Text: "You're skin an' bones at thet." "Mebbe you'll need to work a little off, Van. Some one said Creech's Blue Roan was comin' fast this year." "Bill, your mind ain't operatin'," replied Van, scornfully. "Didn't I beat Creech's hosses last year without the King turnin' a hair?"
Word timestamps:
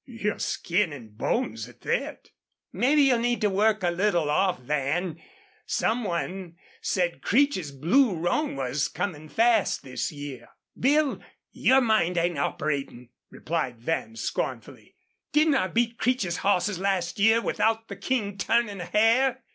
"You're 0.07 0.39
skin 0.39 0.91
an' 0.93 1.09
bones 1.09 1.69
at 1.69 1.81
thet." 1.81 2.31
"Mebbe 2.73 2.97
you'll 2.97 3.19
need 3.19 3.39
to 3.41 3.51
work 3.51 3.83
a 3.83 3.91
little 3.91 4.31
off, 4.31 4.59
Van. 4.59 5.21
Some 5.67 6.05
one 6.05 6.55
said 6.81 7.21
Creech's 7.21 7.69
Blue 7.71 8.15
Roan 8.17 8.55
was 8.55 8.87
comin' 8.87 9.29
fast 9.29 9.83
this 9.83 10.11
year." 10.11 10.49
"Bill, 10.75 11.21
your 11.51 11.81
mind 11.81 12.17
ain't 12.17 12.39
operatin'," 12.39 13.09
replied 13.29 13.79
Van, 13.79 14.15
scornfully. 14.15 14.95
"Didn't 15.33 15.53
I 15.53 15.67
beat 15.67 15.99
Creech's 15.99 16.37
hosses 16.37 16.79
last 16.79 17.19
year 17.19 17.39
without 17.39 17.87
the 17.87 17.95
King 17.95 18.39
turnin' 18.39 18.81
a 18.81 18.85
hair?" 18.85 19.43